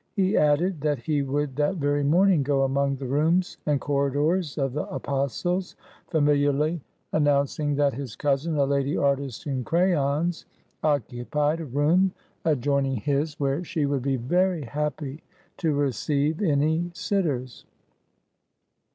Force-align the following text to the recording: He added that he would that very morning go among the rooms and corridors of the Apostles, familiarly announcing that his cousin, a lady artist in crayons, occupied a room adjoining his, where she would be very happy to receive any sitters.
He 0.15 0.35
added 0.35 0.81
that 0.81 0.97
he 0.97 1.21
would 1.21 1.55
that 1.57 1.75
very 1.75 2.03
morning 2.03 2.41
go 2.41 2.63
among 2.63 2.95
the 2.95 3.05
rooms 3.05 3.59
and 3.67 3.79
corridors 3.79 4.57
of 4.57 4.73
the 4.73 4.87
Apostles, 4.87 5.75
familiarly 6.07 6.81
announcing 7.13 7.75
that 7.75 7.93
his 7.93 8.15
cousin, 8.15 8.57
a 8.57 8.65
lady 8.65 8.97
artist 8.97 9.45
in 9.45 9.63
crayons, 9.63 10.47
occupied 10.83 11.59
a 11.59 11.65
room 11.65 12.13
adjoining 12.43 12.95
his, 12.95 13.39
where 13.39 13.63
she 13.63 13.85
would 13.85 14.01
be 14.01 14.15
very 14.17 14.63
happy 14.63 15.21
to 15.57 15.71
receive 15.75 16.41
any 16.41 16.89
sitters. 16.95 17.65